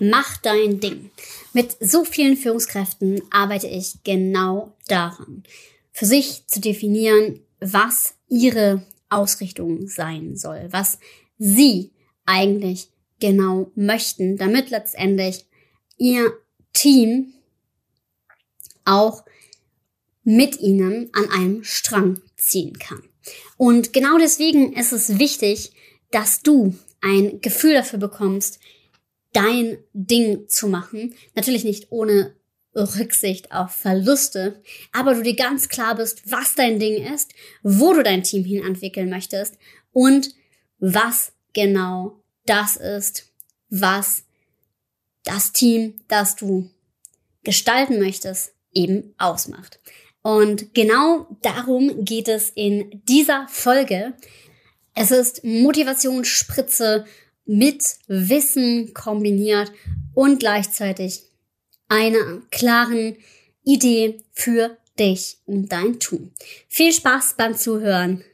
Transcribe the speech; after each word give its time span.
Mach 0.00 0.36
dein 0.38 0.80
Ding. 0.80 1.10
Mit 1.52 1.76
so 1.80 2.04
vielen 2.04 2.36
Führungskräften 2.36 3.22
arbeite 3.30 3.66
ich 3.66 4.02
genau 4.04 4.76
daran, 4.88 5.42
für 5.90 6.04
sich 6.04 6.46
zu 6.46 6.60
definieren, 6.60 7.40
was 7.60 8.14
ihre 8.28 8.84
Ausrichtung 9.08 9.88
sein 9.88 10.36
soll, 10.36 10.68
was 10.70 10.98
sie 11.38 11.92
eigentlich 12.26 12.90
genau 13.20 13.70
möchten, 13.74 14.36
damit 14.36 14.70
letztendlich 14.70 15.46
ihr 15.96 16.32
Team 16.74 17.32
auch 18.84 19.24
mit 20.24 20.60
ihnen 20.60 21.08
an 21.14 21.30
einem 21.30 21.64
Strang 21.64 22.20
ziehen 22.36 22.78
kann. 22.78 23.02
Und 23.56 23.92
genau 23.92 24.18
deswegen 24.18 24.74
ist 24.74 24.92
es 24.92 25.18
wichtig, 25.18 25.72
dass 26.10 26.42
du 26.42 26.74
ein 27.00 27.40
Gefühl 27.40 27.74
dafür 27.74 27.98
bekommst, 27.98 28.58
dein 29.36 29.76
Ding 29.92 30.48
zu 30.48 30.66
machen. 30.66 31.14
Natürlich 31.34 31.64
nicht 31.64 31.88
ohne 31.90 32.34
Rücksicht 32.74 33.52
auf 33.52 33.72
Verluste, 33.72 34.62
aber 34.92 35.14
du 35.14 35.22
dir 35.22 35.36
ganz 35.36 35.68
klar 35.68 35.94
bist, 35.94 36.30
was 36.30 36.54
dein 36.54 36.78
Ding 36.78 37.02
ist, 37.14 37.32
wo 37.62 37.92
du 37.92 38.02
dein 38.02 38.22
Team 38.22 38.44
hin 38.44 38.64
entwickeln 38.64 39.10
möchtest 39.10 39.58
und 39.92 40.30
was 40.78 41.32
genau 41.52 42.22
das 42.46 42.76
ist, 42.76 43.30
was 43.68 44.24
das 45.24 45.52
Team, 45.52 46.00
das 46.08 46.36
du 46.36 46.70
gestalten 47.44 47.98
möchtest, 47.98 48.54
eben 48.72 49.14
ausmacht. 49.18 49.80
Und 50.22 50.74
genau 50.74 51.28
darum 51.42 52.04
geht 52.04 52.28
es 52.28 52.50
in 52.54 53.02
dieser 53.08 53.46
Folge. 53.48 54.14
Es 54.94 55.10
ist 55.10 55.44
Motivationsspritze 55.44 57.04
mit 57.46 57.82
Wissen 58.08 58.92
kombiniert 58.92 59.72
und 60.14 60.40
gleichzeitig 60.40 61.22
einer 61.88 62.42
klaren 62.50 63.16
Idee 63.64 64.20
für 64.32 64.76
dich 64.98 65.38
und 65.46 65.70
dein 65.70 66.00
Tun. 66.00 66.32
Viel 66.68 66.92
Spaß 66.92 67.34
beim 67.36 67.56
Zuhören 67.56 68.24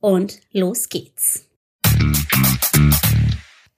und 0.00 0.40
los 0.52 0.88
geht's. 0.88 1.44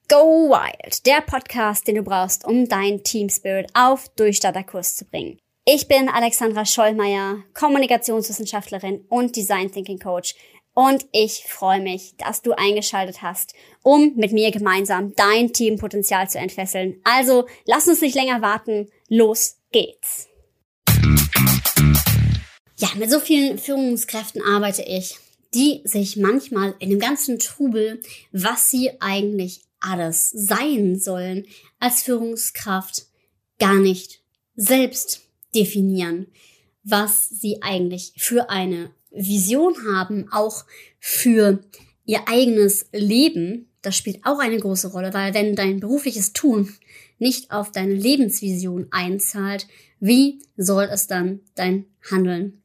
Go 0.07 0.49
Wild, 0.49 1.05
der 1.05 1.21
Podcast, 1.21 1.87
den 1.87 1.95
du 1.95 2.03
brauchst, 2.03 2.45
um 2.45 2.69
dein 2.69 3.03
Team 3.03 3.27
Spirit 3.29 3.67
auf 3.73 4.07
Durchstarterkurs 4.09 4.95
zu 4.95 5.05
bringen. 5.05 5.39
Ich 5.67 5.87
bin 5.87 6.09
Alexandra 6.09 6.63
Schollmeier, 6.63 7.43
Kommunikationswissenschaftlerin 7.55 9.03
und 9.09 9.35
Design 9.35 9.71
Thinking 9.71 9.97
Coach 9.97 10.35
und 10.75 11.07
ich 11.13 11.45
freue 11.47 11.81
mich, 11.81 12.15
dass 12.17 12.41
du 12.41 12.51
eingeschaltet 12.51 13.21
hast, 13.21 13.55
um 13.81 14.13
mit 14.15 14.33
mir 14.33 14.51
gemeinsam 14.51 15.15
dein 15.15 15.53
Teampotenzial 15.53 16.29
zu 16.29 16.37
entfesseln. 16.37 16.99
Also 17.03 17.47
lass 17.65 17.87
uns 17.87 18.01
nicht 18.01 18.13
länger 18.13 18.41
warten, 18.41 18.89
los 19.07 19.55
geht's. 19.71 20.27
Ja, 22.77 22.89
mit 22.97 23.09
so 23.09 23.21
vielen 23.21 23.57
Führungskräften 23.57 24.41
arbeite 24.43 24.83
ich, 24.83 25.17
die 25.53 25.81
sich 25.85 26.17
manchmal 26.17 26.75
in 26.79 26.89
dem 26.89 26.99
ganzen 26.99 27.39
Trubel, 27.39 28.01
was 28.33 28.69
sie 28.69 28.91
eigentlich 28.99 29.61
alles 29.79 30.29
sein 30.31 30.99
sollen, 30.99 31.45
als 31.79 32.03
Führungskraft 32.03 33.05
gar 33.59 33.75
nicht 33.75 34.19
selbst 34.55 35.21
definieren, 35.55 36.27
was 36.83 37.29
sie 37.29 37.61
eigentlich 37.61 38.11
für 38.17 38.49
eine 38.49 38.91
Vision 39.15 39.75
haben, 39.87 40.27
auch 40.31 40.65
für 40.99 41.59
ihr 42.05 42.27
eigenes 42.27 42.87
Leben. 42.91 43.69
Das 43.81 43.95
spielt 43.95 44.25
auch 44.25 44.39
eine 44.39 44.57
große 44.57 44.89
Rolle, 44.89 45.13
weil 45.13 45.33
wenn 45.33 45.55
dein 45.55 45.79
berufliches 45.79 46.33
Tun 46.33 46.73
nicht 47.17 47.51
auf 47.51 47.71
deine 47.71 47.93
Lebensvision 47.93 48.87
einzahlt, 48.91 49.67
wie 49.99 50.41
soll 50.57 50.85
es 50.91 51.07
dann 51.07 51.39
dein 51.55 51.85
Handeln 52.11 52.61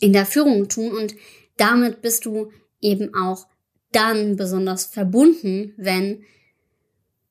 in 0.00 0.12
der 0.12 0.26
Führung 0.26 0.68
tun? 0.68 0.92
Und 0.92 1.14
damit 1.56 2.02
bist 2.02 2.24
du 2.24 2.50
eben 2.80 3.14
auch 3.14 3.46
dann 3.92 4.36
besonders 4.36 4.86
verbunden, 4.86 5.72
wenn 5.76 6.24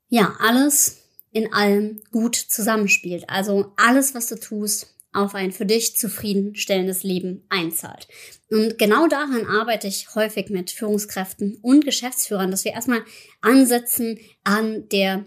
ja 0.09 0.35
alles 0.39 0.99
in 1.31 1.51
allem 1.51 2.01
gut 2.11 2.35
zusammenspielt. 2.35 3.29
Also 3.29 3.73
alles, 3.75 4.13
was 4.13 4.27
du 4.27 4.35
tust, 4.35 4.95
auf 5.13 5.35
ein 5.35 5.51
für 5.51 5.65
dich 5.65 5.95
zufriedenstellendes 5.95 7.03
Leben 7.03 7.45
einzahlt. 7.49 8.07
Und 8.49 8.77
genau 8.77 9.07
daran 9.07 9.45
arbeite 9.45 9.87
ich 9.87 10.13
häufig 10.15 10.49
mit 10.49 10.71
Führungskräften 10.71 11.57
und 11.61 11.85
Geschäftsführern, 11.85 12.51
dass 12.51 12.65
wir 12.65 12.73
erstmal 12.73 13.03
ansetzen 13.41 14.19
an 14.43 14.89
der 14.89 15.25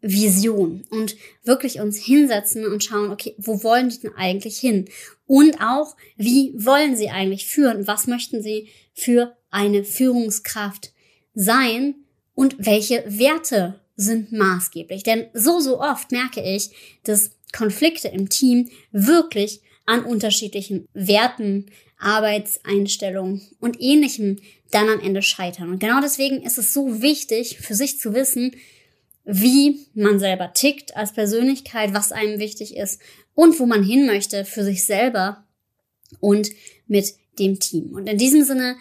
Vision 0.00 0.84
und 0.90 1.16
wirklich 1.44 1.80
uns 1.80 1.98
hinsetzen 1.98 2.66
und 2.66 2.84
schauen, 2.84 3.10
okay, 3.10 3.34
wo 3.38 3.62
wollen 3.62 3.88
die 3.88 4.00
denn 4.00 4.14
eigentlich 4.16 4.58
hin? 4.58 4.88
Und 5.26 5.60
auch, 5.60 5.96
wie 6.16 6.52
wollen 6.54 6.96
sie 6.96 7.10
eigentlich 7.10 7.46
führen? 7.46 7.86
Was 7.86 8.06
möchten 8.06 8.42
sie 8.42 8.68
für 8.94 9.36
eine 9.50 9.84
Führungskraft 9.84 10.92
sein? 11.34 11.96
Und 12.34 12.54
welche 12.58 13.04
Werte 13.06 13.80
sind 13.96 14.30
maßgeblich? 14.30 15.02
Denn 15.02 15.26
so, 15.34 15.58
so 15.58 15.80
oft 15.80 16.12
merke 16.12 16.40
ich, 16.40 16.70
dass 17.02 17.32
Konflikte 17.52 18.08
im 18.08 18.28
Team 18.28 18.68
wirklich 18.92 19.60
an 19.86 20.04
unterschiedlichen 20.04 20.86
Werten, 20.92 21.66
Arbeitseinstellungen 21.98 23.42
und 23.58 23.80
ähnlichem 23.80 24.38
dann 24.70 24.88
am 24.88 25.00
Ende 25.00 25.22
scheitern. 25.22 25.70
Und 25.70 25.78
genau 25.78 26.00
deswegen 26.00 26.42
ist 26.42 26.58
es 26.58 26.72
so 26.72 27.00
wichtig, 27.00 27.58
für 27.58 27.74
sich 27.74 27.98
zu 27.98 28.14
wissen, 28.14 28.54
wie 29.24 29.86
man 29.94 30.18
selber 30.18 30.52
tickt 30.52 30.96
als 30.96 31.12
Persönlichkeit, 31.12 31.92
was 31.94 32.12
einem 32.12 32.38
wichtig 32.38 32.76
ist 32.76 33.00
und 33.34 33.58
wo 33.58 33.66
man 33.66 33.82
hin 33.82 34.06
möchte 34.06 34.44
für 34.44 34.64
sich 34.64 34.84
selber 34.84 35.44
und 36.20 36.48
mit 36.86 37.14
dem 37.38 37.60
Team. 37.60 37.94
Und 37.94 38.06
in 38.08 38.18
diesem 38.18 38.42
Sinne, 38.44 38.76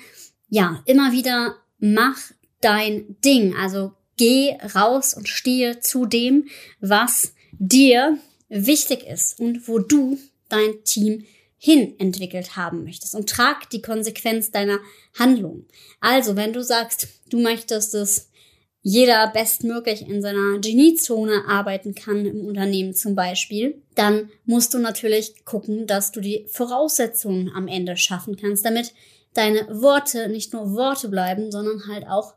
ja, 0.50 0.84
immer 0.86 1.12
wieder 1.12 1.58
mach 1.80 2.18
dein 2.62 3.18
Ding. 3.24 3.56
Also 3.56 3.94
geh 4.18 4.56
raus 4.76 5.14
und 5.14 5.28
stehe 5.28 5.80
zu 5.80 6.06
dem, 6.06 6.48
was 6.80 7.34
dir 7.60 8.18
wichtig 8.50 9.06
ist 9.06 9.40
und 9.40 9.68
wo 9.68 9.80
du 9.80 10.18
dein 10.50 10.84
Team 10.84 11.26
hin 11.58 11.96
entwickelt 12.00 12.56
haben 12.56 12.84
möchtest 12.84 13.16
und 13.16 13.30
trag 13.30 13.70
die 13.72 13.82
Konsequenz 13.82 14.52
deiner 14.52 14.80
Handlung. 15.18 15.66
Also, 16.00 16.36
wenn 16.36 16.54
du 16.54 16.64
sagst, 16.64 17.08
du 17.30 17.40
möchtest, 17.40 17.94
dass 17.94 18.30
jeder 18.84 19.28
bestmöglich 19.32 20.08
in 20.08 20.22
seiner 20.22 20.60
Geniezone 20.60 21.46
arbeiten 21.48 21.96
kann 21.96 22.26
im 22.26 22.46
Unternehmen 22.46 22.94
zum 22.94 23.16
Beispiel, 23.16 23.82
dann 23.96 24.30
musst 24.46 24.74
du 24.74 24.78
natürlich 24.78 25.44
gucken, 25.44 25.88
dass 25.88 26.12
du 26.12 26.22
die 26.22 26.46
Voraussetzungen 26.48 27.52
am 27.54 27.68
Ende 27.68 27.98
schaffen 27.98 28.38
kannst, 28.38 28.64
damit 28.64 28.94
deine 29.34 29.68
Worte 29.82 30.30
nicht 30.30 30.54
nur 30.54 30.74
Worte 30.74 31.10
bleiben, 31.10 31.52
sondern 31.52 31.88
halt 31.88 32.08
auch 32.08 32.36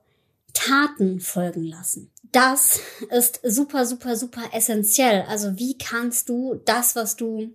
Taten 0.52 1.20
folgen 1.20 1.64
lassen 1.64 2.10
das 2.32 2.80
ist 3.10 3.40
super, 3.42 3.86
super, 3.86 4.16
super 4.16 4.42
essentiell. 4.52 5.24
Also 5.28 5.58
wie 5.58 5.76
kannst 5.78 6.28
du 6.28 6.60
das, 6.64 6.94
was 6.96 7.16
du 7.16 7.50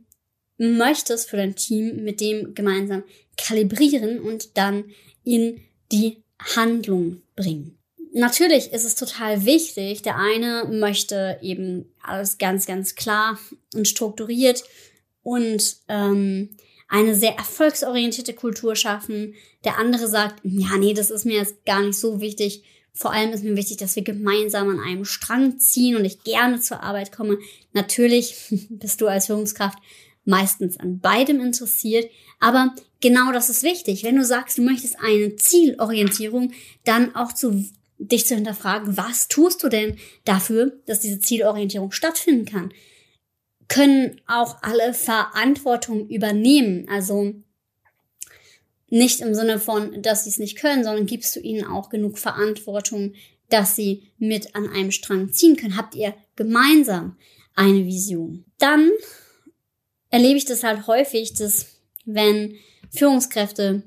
möchtest 0.58 1.30
für 1.30 1.38
dein 1.38 1.56
Team, 1.56 2.04
mit 2.04 2.22
dem 2.22 2.54
gemeinsam 2.54 3.04
kalibrieren 3.38 4.20
und 4.20 4.58
dann 4.58 4.86
in 5.24 5.62
die 5.92 6.24
Handlung 6.56 7.22
bringen. 7.36 7.78
Natürlich 8.14 8.72
ist 8.72 8.86
es 8.86 8.96
total 8.96 9.46
wichtig. 9.46 10.02
Der 10.02 10.18
eine 10.18 10.66
möchte 10.70 11.38
eben 11.42 11.92
alles 12.02 12.38
ganz, 12.38 12.66
ganz 12.66 12.96
klar 12.96 13.38
und 13.74 13.88
strukturiert 13.88 14.64
und 15.22 15.78
ähm, 15.90 16.56
eine 16.88 17.16
sehr 17.16 17.36
erfolgsorientierte 17.36 18.34
Kultur 18.34 18.76
schaffen. 18.78 19.36
Der 19.66 19.78
andere 19.78 20.08
sagt, 20.08 20.40
ja, 20.44 20.78
nee, 20.78 20.94
das 20.94 21.12
ist 21.12 21.26
mir 21.26 21.38
jetzt 21.38 21.66
gar 21.66 21.82
nicht 21.82 22.00
so 22.00 22.22
wichtig. 22.22 22.64
Vor 22.96 23.12
allem 23.12 23.34
ist 23.34 23.44
mir 23.44 23.58
wichtig, 23.58 23.78
dass 23.78 23.98
wir 23.98 24.04
gemeinsam 24.04 24.70
an 24.70 24.80
einem 24.80 25.04
Strang 25.04 25.60
ziehen 25.60 25.98
und 25.98 26.06
ich 26.06 26.24
gerne 26.24 26.62
zur 26.62 26.82
Arbeit 26.82 27.12
komme. 27.12 27.38
Natürlich 27.74 28.36
bist 28.70 29.02
du 29.02 29.08
als 29.08 29.26
Führungskraft 29.28 29.78
meistens 30.24 30.80
an 30.80 31.00
beidem 31.00 31.40
interessiert, 31.42 32.10
aber 32.40 32.74
genau 33.02 33.32
das 33.32 33.50
ist 33.50 33.64
wichtig. 33.64 34.04
Wenn 34.04 34.16
du 34.16 34.24
sagst, 34.24 34.58
du 34.58 34.64
möchtest 34.64 34.98
eine 35.00 35.36
Zielorientierung, 35.36 36.54
dann 36.86 37.14
auch 37.16 37.34
zu 37.34 37.66
dich 37.98 38.26
zu 38.26 38.36
hinterfragen, 38.36 38.98
was 38.98 39.28
tust 39.28 39.62
du 39.64 39.70
denn 39.70 39.98
dafür, 40.24 40.74
dass 40.86 41.02
diese 41.02 41.20
Zielorientierung 41.20 41.92
stattfinden 41.92 42.46
kann? 42.46 42.74
Können 43.68 44.22
auch 44.26 44.64
alle 44.64 44.94
Verantwortung 44.94 46.08
übernehmen? 46.08 46.88
Also 46.90 47.34
nicht 48.90 49.22
im 49.22 49.34
Sinne 49.34 49.60
von, 49.60 50.02
dass 50.02 50.24
sie 50.24 50.30
es 50.30 50.38
nicht 50.38 50.58
können, 50.58 50.84
sondern 50.84 51.06
gibst 51.06 51.36
du 51.36 51.40
ihnen 51.40 51.66
auch 51.66 51.90
genug 51.90 52.18
Verantwortung, 52.18 53.14
dass 53.50 53.76
sie 53.76 54.12
mit 54.18 54.56
an 54.56 54.68
einem 54.70 54.92
Strang 54.92 55.32
ziehen 55.32 55.56
können. 55.56 55.78
Habt 55.78 55.96
ihr 55.96 56.14
gemeinsam 56.36 57.18
eine 57.56 57.86
Vision? 57.86 58.46
Dann 58.58 58.92
erlebe 60.10 60.38
ich 60.38 60.46
das 60.46 60.64
halt 60.64 60.88
häufig, 60.88 61.34
dass 61.34 61.68
wenn 62.06 62.56
Führungskräfte 62.92 63.84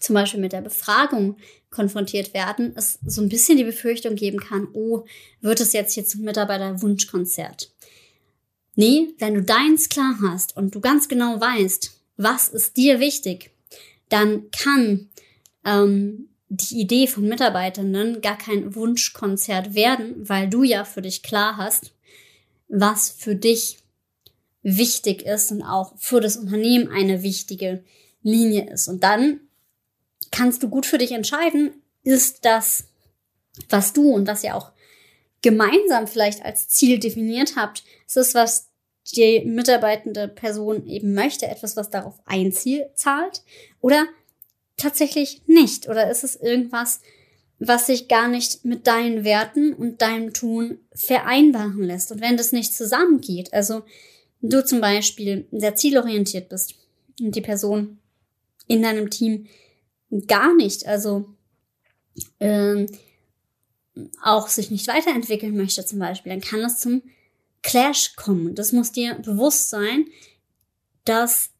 zum 0.00 0.14
Beispiel 0.14 0.40
mit 0.40 0.52
der 0.52 0.62
Befragung 0.62 1.36
konfrontiert 1.70 2.34
werden, 2.34 2.72
es 2.76 2.98
so 3.06 3.20
ein 3.20 3.28
bisschen 3.28 3.58
die 3.58 3.64
Befürchtung 3.64 4.16
geben 4.16 4.38
kann, 4.38 4.68
oh, 4.72 5.04
wird 5.40 5.60
es 5.60 5.72
jetzt 5.72 5.94
hier 5.94 6.04
zum 6.04 6.22
Mitarbeiterwunschkonzert? 6.22 7.72
Nee, 8.74 9.14
wenn 9.18 9.34
du 9.34 9.42
deins 9.42 9.88
klar 9.88 10.18
hast 10.22 10.56
und 10.56 10.74
du 10.74 10.80
ganz 10.80 11.08
genau 11.08 11.40
weißt, 11.40 11.95
was 12.16 12.48
ist 12.48 12.76
dir 12.76 13.00
wichtig, 13.00 13.50
dann 14.08 14.50
kann 14.50 15.08
ähm, 15.64 16.28
die 16.48 16.80
Idee 16.80 17.06
von 17.06 17.28
Mitarbeitenden 17.28 18.20
gar 18.20 18.38
kein 18.38 18.74
Wunschkonzert 18.74 19.74
werden, 19.74 20.28
weil 20.28 20.48
du 20.48 20.62
ja 20.62 20.84
für 20.84 21.02
dich 21.02 21.22
klar 21.22 21.56
hast, 21.56 21.92
was 22.68 23.10
für 23.10 23.34
dich 23.34 23.78
wichtig 24.62 25.22
ist 25.22 25.52
und 25.52 25.62
auch 25.62 25.94
für 25.96 26.20
das 26.20 26.36
Unternehmen 26.36 26.88
eine 26.88 27.22
wichtige 27.22 27.84
Linie 28.22 28.70
ist. 28.70 28.88
Und 28.88 29.02
dann 29.02 29.40
kannst 30.30 30.62
du 30.62 30.68
gut 30.68 30.86
für 30.86 30.98
dich 30.98 31.12
entscheiden, 31.12 31.70
ist 32.02 32.44
das, 32.44 32.84
was 33.68 33.92
du 33.92 34.10
und 34.10 34.26
was 34.26 34.44
ihr 34.44 34.54
auch 34.56 34.72
gemeinsam 35.42 36.06
vielleicht 36.06 36.44
als 36.44 36.68
Ziel 36.68 36.98
definiert 36.98 37.54
habt, 37.56 37.84
ist 38.06 38.16
das, 38.16 38.34
was 38.34 38.68
die 39.12 39.44
mitarbeitende 39.44 40.28
Person 40.28 40.86
eben 40.86 41.14
möchte, 41.14 41.46
etwas, 41.46 41.76
was 41.76 41.90
darauf 41.90 42.18
einzahlt 42.24 43.42
oder 43.80 44.06
tatsächlich 44.76 45.42
nicht? 45.46 45.88
Oder 45.88 46.10
ist 46.10 46.24
es 46.24 46.36
irgendwas, 46.36 47.00
was 47.58 47.86
sich 47.86 48.08
gar 48.08 48.28
nicht 48.28 48.64
mit 48.64 48.86
deinen 48.86 49.24
Werten 49.24 49.72
und 49.72 50.02
deinem 50.02 50.32
Tun 50.32 50.78
vereinbaren 50.92 51.82
lässt? 51.82 52.12
Und 52.12 52.20
wenn 52.20 52.36
das 52.36 52.52
nicht 52.52 52.74
zusammengeht, 52.74 53.52
also 53.52 53.82
du 54.42 54.64
zum 54.64 54.80
Beispiel 54.80 55.46
sehr 55.52 55.74
zielorientiert 55.74 56.48
bist 56.48 56.74
und 57.20 57.34
die 57.34 57.40
Person 57.40 57.98
in 58.66 58.82
deinem 58.82 59.10
Team 59.10 59.46
gar 60.26 60.54
nicht, 60.54 60.86
also 60.86 61.26
ähm, 62.40 62.86
auch 64.22 64.48
sich 64.48 64.70
nicht 64.70 64.88
weiterentwickeln 64.88 65.56
möchte 65.56 65.84
zum 65.86 65.98
Beispiel, 65.98 66.30
dann 66.30 66.42
kann 66.42 66.60
es 66.60 66.78
zum 66.78 67.02
Clash 67.66 68.14
kommen. 68.14 68.54
Das 68.54 68.70
muss 68.70 68.92
dir 68.92 69.14
bewusst 69.16 69.70
sein, 69.70 70.06
dass 71.04 71.50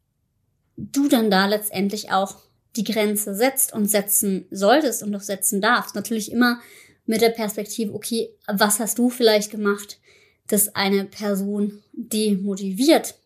du 0.77 1.09
dann 1.09 1.31
da 1.33 1.47
letztendlich 1.47 2.13
auch 2.13 2.37
die 2.77 2.85
Grenze 2.85 3.35
setzt 3.35 3.73
und 3.73 3.91
setzen 3.91 4.47
solltest 4.53 5.03
und 5.03 5.15
auch 5.17 5.21
setzen 5.21 5.61
darfst. 5.61 5.97
Natürlich 5.97 6.31
immer 6.31 6.61
mit 7.07 7.23
der 7.23 7.31
Perspektive, 7.31 7.93
okay, 7.93 8.31
was 8.47 8.79
hast 8.79 8.99
du 8.99 9.11
vielleicht 9.11 9.51
gemacht, 9.51 9.99
dass 10.47 10.77
eine 10.77 11.07
Person 11.07 11.83
demotiviert 11.93 13.17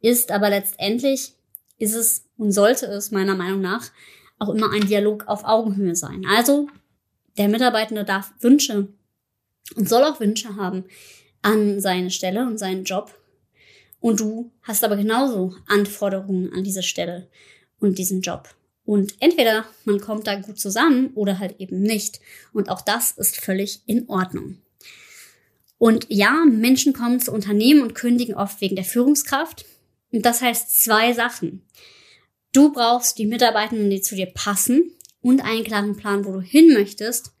ist, 0.00 0.32
aber 0.32 0.50
letztendlich 0.50 1.34
ist 1.78 1.94
es 1.94 2.24
und 2.36 2.50
sollte 2.50 2.86
es 2.86 3.12
meiner 3.12 3.36
Meinung 3.36 3.60
nach 3.60 3.92
auch 4.40 4.48
immer 4.48 4.72
ein 4.72 4.88
Dialog 4.88 5.28
auf 5.28 5.44
Augenhöhe 5.44 5.94
sein. 5.94 6.26
Also 6.28 6.68
der 7.38 7.48
Mitarbeitende 7.48 8.04
darf 8.04 8.32
Wünsche 8.40 8.88
und 9.76 9.88
soll 9.88 10.02
auch 10.02 10.18
Wünsche 10.18 10.56
haben 10.56 10.84
an 11.44 11.80
seine 11.80 12.10
Stelle 12.10 12.46
und 12.46 12.58
seinen 12.58 12.84
Job. 12.84 13.16
Und 14.00 14.20
du 14.20 14.50
hast 14.62 14.82
aber 14.82 14.96
genauso 14.96 15.54
Anforderungen 15.66 16.52
an 16.52 16.64
diese 16.64 16.82
Stelle 16.82 17.28
und 17.78 17.98
diesen 17.98 18.22
Job. 18.22 18.48
Und 18.84 19.14
entweder 19.20 19.64
man 19.84 20.00
kommt 20.00 20.26
da 20.26 20.34
gut 20.36 20.58
zusammen 20.58 21.12
oder 21.14 21.38
halt 21.38 21.60
eben 21.60 21.80
nicht. 21.80 22.20
Und 22.52 22.68
auch 22.68 22.80
das 22.80 23.12
ist 23.12 23.36
völlig 23.36 23.82
in 23.86 24.08
Ordnung. 24.08 24.58
Und 25.78 26.06
ja, 26.08 26.44
Menschen 26.46 26.92
kommen 26.92 27.20
zu 27.20 27.32
Unternehmen 27.32 27.82
und 27.82 27.94
kündigen 27.94 28.34
oft 28.34 28.60
wegen 28.60 28.76
der 28.76 28.84
Führungskraft. 28.84 29.66
Und 30.12 30.24
das 30.24 30.40
heißt 30.40 30.82
zwei 30.82 31.12
Sachen. 31.12 31.62
Du 32.52 32.72
brauchst 32.72 33.18
die 33.18 33.26
Mitarbeitenden, 33.26 33.90
die 33.90 34.00
zu 34.00 34.14
dir 34.14 34.26
passen 34.26 34.92
und 35.20 35.42
einen 35.42 35.64
klaren 35.64 35.96
Plan, 35.96 36.24
wo 36.24 36.32
du 36.32 36.40
hin 36.40 36.72
möchtest. 36.72 37.32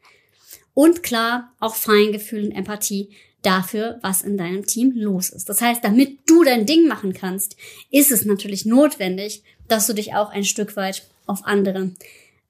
Und 0.74 1.02
klar, 1.02 1.54
auch 1.60 1.74
Feingefühl 1.74 2.44
und 2.44 2.52
Empathie 2.52 3.10
dafür, 3.44 3.98
was 4.02 4.22
in 4.22 4.36
deinem 4.36 4.66
Team 4.66 4.92
los 4.94 5.30
ist. 5.30 5.48
Das 5.48 5.60
heißt, 5.60 5.84
damit 5.84 6.18
du 6.26 6.42
dein 6.44 6.66
Ding 6.66 6.88
machen 6.88 7.12
kannst, 7.12 7.56
ist 7.90 8.10
es 8.10 8.24
natürlich 8.24 8.64
notwendig, 8.64 9.42
dass 9.68 9.86
du 9.86 9.92
dich 9.92 10.14
auch 10.14 10.30
ein 10.30 10.44
Stück 10.44 10.76
weit 10.76 11.06
auf 11.26 11.44
andere 11.44 11.92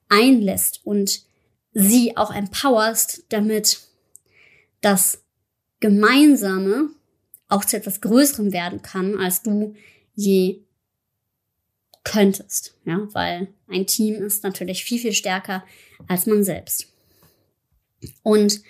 einlässt 0.09 0.81
und 0.85 1.23
sie 1.73 2.17
auch 2.17 2.33
empowerst, 2.33 3.25
damit 3.29 3.81
das 4.81 5.23
Gemeinsame 5.81 6.91
auch 7.49 7.65
zu 7.65 7.77
etwas 7.77 8.01
Größerem 8.01 8.53
werden 8.53 8.83
kann, 8.83 9.19
als 9.19 9.43
du 9.43 9.75
je 10.15 10.61
könntest. 12.05 12.75
Ja, 12.85 13.09
weil 13.13 13.49
ein 13.69 13.87
Team 13.87 14.23
ist 14.23 14.45
natürlich 14.45 14.85
viel, 14.85 15.01
viel 15.01 15.13
stärker 15.13 15.65
als 16.07 16.27
man 16.27 16.45
selbst. 16.45 16.87
Und 18.23 18.61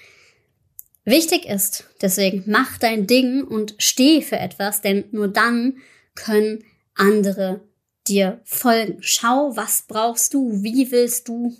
wichtig 1.04 1.46
ist, 1.46 1.84
deswegen 2.00 2.44
mach 2.46 2.78
dein 2.78 3.06
Ding 3.06 3.44
und 3.44 3.74
steh 3.78 4.22
für 4.22 4.38
etwas, 4.38 4.80
denn 4.80 5.04
nur 5.10 5.28
dann 5.28 5.78
können 6.14 6.64
andere 6.94 7.60
dir 8.06 8.40
folgen. 8.44 8.98
Schau, 9.00 9.56
was 9.56 9.84
brauchst 9.88 10.34
du? 10.34 10.62
Wie 10.62 10.90
willst 10.90 11.28
du 11.28 11.56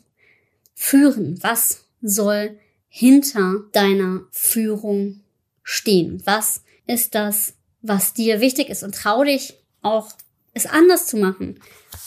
führen? 0.75 1.43
Was 1.43 1.87
soll 2.03 2.59
hinter 2.89 3.65
deiner 3.73 4.27
Führung 4.31 5.21
stehen? 5.63 6.23
Was 6.25 6.63
ist 6.87 7.15
das, 7.15 7.55
was 7.83 8.15
dir 8.15 8.41
wichtig 8.41 8.69
ist? 8.69 8.83
Und 8.83 8.95
trau 8.95 9.25
dich 9.25 9.55
auch, 9.83 10.13
es 10.53 10.67
anders 10.67 11.07
zu 11.07 11.17
machen 11.17 11.61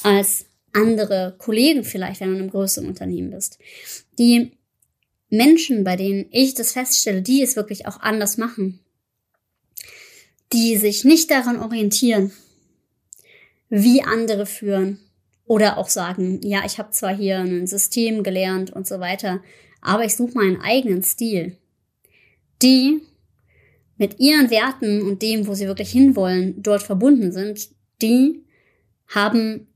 als 0.03 0.45
andere 0.73 1.35
Kollegen 1.37 1.83
vielleicht, 1.83 2.21
wenn 2.21 2.29
du 2.29 2.35
in 2.35 2.41
einem 2.41 2.51
größeren 2.51 2.87
Unternehmen 2.87 3.31
bist. 3.31 3.57
Die 4.19 4.56
Menschen, 5.29 5.83
bei 5.83 5.95
denen 5.95 6.27
ich 6.31 6.53
das 6.53 6.71
feststelle, 6.71 7.21
die 7.21 7.41
es 7.41 7.55
wirklich 7.55 7.85
auch 7.85 7.99
anders 7.99 8.37
machen, 8.37 8.79
die 10.53 10.77
sich 10.77 11.03
nicht 11.03 11.29
daran 11.31 11.59
orientieren, 11.59 12.31
wie 13.69 14.03
andere 14.03 14.45
führen. 14.45 14.99
Oder 15.45 15.77
auch 15.77 15.87
sagen, 15.87 16.41
ja, 16.43 16.63
ich 16.65 16.77
habe 16.77 16.91
zwar 16.91 17.15
hier 17.15 17.39
ein 17.39 17.67
System 17.67 18.21
gelernt 18.23 18.71
und 18.71 18.85
so 18.85 18.99
weiter, 18.99 19.41
aber 19.81 20.03
ich 20.03 20.15
suche 20.15 20.33
meinen 20.33 20.61
eigenen 20.61 21.03
Stil. 21.03 21.57
Die 22.61 23.01
mit 23.97 24.19
ihren 24.19 24.49
Werten 24.49 25.01
und 25.01 25.21
dem, 25.21 25.47
wo 25.47 25.53
sie 25.53 25.67
wirklich 25.67 25.89
hinwollen, 25.89 26.61
dort 26.61 26.83
verbunden 26.83 27.31
sind, 27.31 27.69
die 28.01 28.43
haben, 29.07 29.67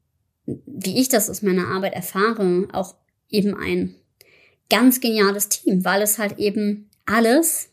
wie 0.45 0.99
ich 0.99 1.07
das 1.07 1.29
aus 1.29 1.41
meiner 1.41 1.67
Arbeit 1.67 1.93
erfahre, 1.93 2.67
auch 2.73 2.95
eben 3.29 3.55
ein 3.55 3.95
ganz 4.71 5.01
geniales 5.01 5.49
Team, 5.49 5.85
weil 5.85 6.01
es 6.01 6.17
halt 6.17 6.39
eben 6.39 6.89
alles 7.05 7.69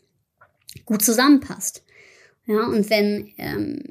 gut 0.85 1.01
zusammenpasst. 1.01 1.83
Ja, 2.45 2.65
und 2.65 2.89
wenn 2.89 3.31
ähm, 3.37 3.83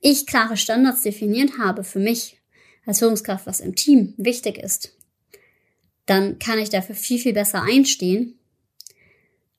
ich 0.00 0.26
klare 0.26 0.56
Standards 0.56 1.02
definiert 1.02 1.58
habe 1.58 1.84
für 1.84 1.98
mich 1.98 2.40
als 2.86 2.98
Führungskraft, 2.98 3.46
was 3.46 3.60
im 3.60 3.74
Team 3.74 4.14
wichtig 4.16 4.58
ist, 4.58 4.96
dann 6.06 6.38
kann 6.38 6.58
ich 6.58 6.70
dafür 6.70 6.94
viel, 6.94 7.18
viel 7.18 7.32
besser 7.32 7.62
einstehen. 7.62 8.38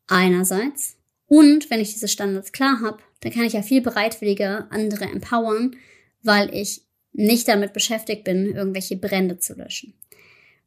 Einerseits. 0.07 0.97
Und 1.27 1.69
wenn 1.69 1.79
ich 1.79 1.93
diese 1.93 2.07
Standards 2.07 2.51
klar 2.51 2.81
habe, 2.81 3.00
dann 3.21 3.31
kann 3.31 3.43
ich 3.43 3.53
ja 3.53 3.63
viel 3.63 3.81
bereitwilliger 3.81 4.67
andere 4.71 5.05
empowern, 5.05 5.75
weil 6.21 6.53
ich 6.53 6.83
nicht 7.12 7.47
damit 7.47 7.74
beschäftigt 7.74 8.24
bin, 8.24 8.55
irgendwelche 8.55 8.97
Brände 8.97 9.39
zu 9.39 9.53
löschen. 9.53 9.93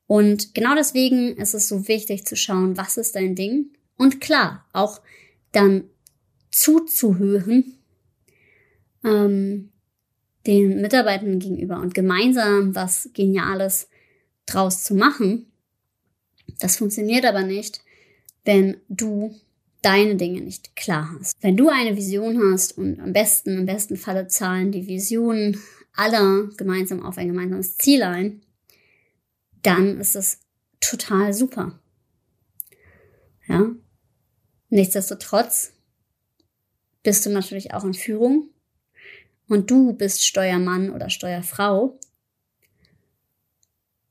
Und 0.09 0.55
genau 0.55 0.75
deswegen 0.75 1.37
ist 1.37 1.55
es 1.55 1.69
so 1.69 1.87
wichtig 1.87 2.27
zu 2.27 2.35
schauen, 2.35 2.79
was 2.79 2.97
ist 2.97 3.15
dein 3.15 3.35
Ding? 3.35 3.67
Und 3.99 4.21
klar, 4.23 4.65
auch 4.73 5.03
dann 5.53 5.85
zuzuhören 6.51 7.75
ähm, 9.05 9.69
den 10.47 10.81
Mitarbeitenden 10.81 11.41
gegenüber 11.41 11.79
und 11.79 11.95
gemeinsam 11.95 12.75
was 12.75 13.11
Geniales 13.13 13.91
draus 14.47 14.83
zu 14.83 14.95
machen. 14.95 15.53
Das 16.59 16.79
funktioniert 16.79 17.27
aber 17.27 17.43
nicht, 17.43 17.83
wenn 18.47 18.79
du 18.89 19.37
deine 19.83 20.17
Dinge 20.17 20.41
nicht 20.41 20.75
klar 20.75 21.15
hast. 21.21 21.37
Wenn 21.43 21.59
du 21.59 21.69
eine 21.69 21.99
Vision 21.99 22.51
hast 22.51 22.79
und 22.79 22.99
am 22.99 23.13
besten, 23.13 23.59
im 23.59 23.67
besten 23.67 23.99
Falle 23.99 24.27
zahlen 24.27 24.73
die 24.73 24.87
Visionen 24.87 25.61
aller 25.95 26.49
gemeinsam 26.57 27.05
auf 27.05 27.19
ein 27.19 27.29
gemeinsames 27.29 27.77
Ziel 27.77 28.03
ein, 28.05 28.41
dann 29.63 30.01
ist 30.01 30.17
es 30.17 30.41
total 30.81 31.33
super. 31.33 31.79
Ja. 33.47 33.71
Nichtsdestotrotz 34.71 35.73
bist 37.03 37.25
du 37.25 37.31
natürlich 37.31 37.73
auch 37.73 37.85
in 37.85 37.95
Führung 37.95 38.51
und 39.49 39.71
du 39.71 39.95
bist 39.95 40.27
Steuermann 40.27 40.91
oder 40.91 41.09
Steuerfrau. 41.09 41.99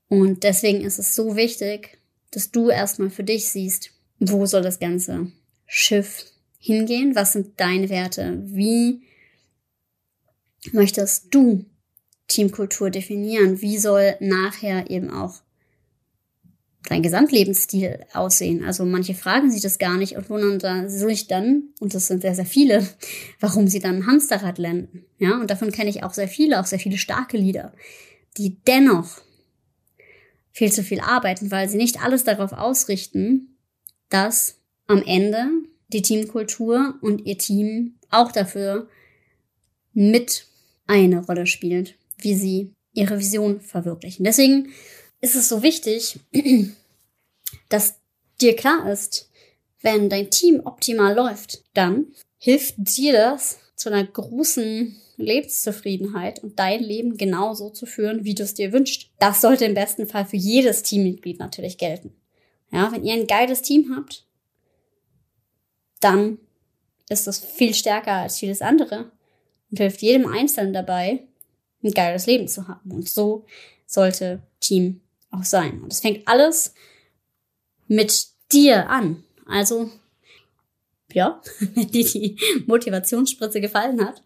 Und 0.08 0.42
deswegen 0.42 0.80
ist 0.80 0.98
es 0.98 1.14
so 1.14 1.36
wichtig, 1.36 1.98
dass 2.30 2.50
du 2.50 2.70
erstmal 2.70 3.10
für 3.10 3.24
dich 3.24 3.50
siehst, 3.50 3.90
wo 4.18 4.46
soll 4.46 4.62
das 4.62 4.80
ganze 4.80 5.30
Schiff 5.66 6.24
hingehen? 6.58 7.14
Was 7.14 7.32
sind 7.34 7.60
deine 7.60 7.88
Werte? 7.88 8.42
Wie 8.44 9.02
möchtest 10.72 11.32
du 11.32 11.64
Teamkultur 12.28 12.90
definieren? 12.90 13.60
Wie 13.60 13.78
soll 13.78 14.16
nachher 14.20 14.90
eben 14.90 15.10
auch 15.10 15.40
dein 16.88 17.02
Gesamtlebensstil 17.02 18.04
aussehen? 18.12 18.64
Also 18.64 18.84
manche 18.84 19.14
fragen 19.14 19.50
sich 19.50 19.62
das 19.62 19.78
gar 19.78 19.96
nicht 19.96 20.16
und 20.16 20.30
wundern 20.30 20.88
sich 20.88 21.26
dann, 21.26 21.70
und 21.80 21.94
das 21.94 22.06
sind 22.06 22.22
sehr, 22.22 22.34
sehr 22.34 22.46
viele, 22.46 22.86
warum 23.40 23.66
sie 23.66 23.80
dann 23.80 24.06
Hamsterrad 24.06 24.58
landen. 24.58 25.04
Ja, 25.18 25.40
und 25.40 25.50
davon 25.50 25.72
kenne 25.72 25.90
ich 25.90 26.02
auch 26.02 26.14
sehr 26.14 26.28
viele, 26.28 26.60
auch 26.60 26.66
sehr 26.66 26.78
viele 26.78 26.98
starke 26.98 27.36
Lieder, 27.36 27.72
die 28.36 28.58
dennoch 28.66 29.20
viel 30.52 30.72
zu 30.72 30.82
viel 30.82 31.00
arbeiten, 31.00 31.50
weil 31.50 31.68
sie 31.68 31.76
nicht 31.76 32.02
alles 32.02 32.24
darauf 32.24 32.52
ausrichten, 32.52 33.56
dass 34.08 34.56
am 34.86 35.02
Ende 35.02 35.46
die 35.88 36.02
Teamkultur 36.02 36.94
und 37.00 37.24
ihr 37.26 37.38
Team 37.38 37.94
auch 38.10 38.32
dafür 38.32 38.88
mit 39.92 40.46
eine 40.86 41.24
Rolle 41.24 41.46
spielt, 41.46 41.97
wie 42.18 42.34
sie 42.34 42.74
ihre 42.92 43.18
Vision 43.18 43.60
verwirklichen. 43.60 44.24
Deswegen 44.24 44.70
ist 45.20 45.36
es 45.36 45.48
so 45.48 45.62
wichtig, 45.62 46.18
dass 47.68 47.94
dir 48.40 48.56
klar 48.56 48.90
ist, 48.90 49.30
wenn 49.80 50.08
dein 50.08 50.30
Team 50.30 50.62
optimal 50.64 51.14
läuft, 51.14 51.62
dann 51.74 52.06
hilft 52.38 52.74
dir 52.78 53.12
das 53.12 53.58
zu 53.76 53.90
einer 53.90 54.04
großen 54.04 54.96
Lebenszufriedenheit 55.16 56.42
und 56.42 56.58
dein 56.58 56.82
Leben 56.82 57.16
genauso 57.16 57.70
zu 57.70 57.86
führen, 57.86 58.24
wie 58.24 58.34
du 58.34 58.42
es 58.42 58.54
dir 58.54 58.72
wünschst. 58.72 59.10
Das 59.18 59.40
sollte 59.40 59.64
im 59.64 59.74
besten 59.74 60.06
Fall 60.06 60.24
für 60.24 60.36
jedes 60.36 60.82
Teammitglied 60.82 61.38
natürlich 61.38 61.78
gelten. 61.78 62.12
Ja, 62.70 62.92
wenn 62.92 63.04
ihr 63.04 63.14
ein 63.14 63.26
geiles 63.26 63.62
Team 63.62 63.94
habt, 63.96 64.26
dann 66.00 66.38
ist 67.08 67.26
das 67.26 67.38
viel 67.38 67.74
stärker 67.74 68.12
als 68.12 68.38
vieles 68.38 68.62
andere 68.62 69.10
und 69.70 69.78
hilft 69.78 70.02
jedem 70.02 70.26
Einzelnen 70.26 70.72
dabei, 70.72 71.24
ein 71.82 71.92
geiles 71.92 72.26
Leben 72.26 72.48
zu 72.48 72.68
haben. 72.68 72.90
Und 72.90 73.08
so 73.08 73.46
sollte 73.86 74.42
Team 74.60 75.00
auch 75.30 75.44
sein. 75.44 75.82
Und 75.82 75.92
es 75.92 76.00
fängt 76.00 76.26
alles 76.26 76.74
mit 77.86 78.26
dir 78.52 78.88
an. 78.88 79.24
Also, 79.46 79.90
ja, 81.12 81.40
wenn 81.74 81.90
dir 81.90 82.04
die 82.04 82.36
Motivationsspritze 82.66 83.60
gefallen 83.60 84.04
hat, 84.04 84.22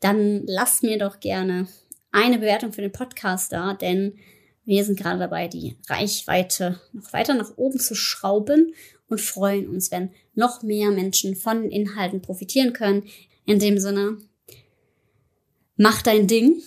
dann 0.00 0.46
lass 0.46 0.82
mir 0.82 0.98
doch 0.98 1.20
gerne 1.20 1.68
eine 2.12 2.38
Bewertung 2.38 2.72
für 2.72 2.82
den 2.82 2.92
Podcast 2.92 3.52
da, 3.52 3.74
denn 3.74 4.18
wir 4.64 4.84
sind 4.84 4.98
gerade 4.98 5.18
dabei, 5.18 5.48
die 5.48 5.76
Reichweite 5.88 6.80
noch 6.92 7.12
weiter 7.12 7.34
nach 7.34 7.56
oben 7.56 7.78
zu 7.78 7.94
schrauben 7.94 8.74
und 9.08 9.20
freuen 9.20 9.68
uns, 9.68 9.92
wenn 9.92 10.10
noch 10.34 10.62
mehr 10.62 10.90
Menschen 10.90 11.36
von 11.36 11.62
den 11.62 11.70
Inhalten 11.70 12.20
profitieren 12.20 12.72
können. 12.72 13.04
In 13.44 13.60
dem 13.60 13.78
Sinne, 13.78 14.18
mach 15.76 16.02
dein 16.02 16.26
Ding, 16.26 16.62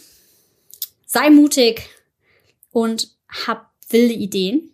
sei 1.10 1.32
mutig 1.32 1.90
und 2.72 3.16
hab 3.28 3.72
wilde 3.90 4.14
Ideen. 4.14 4.72